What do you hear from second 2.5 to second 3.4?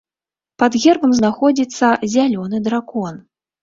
дракон.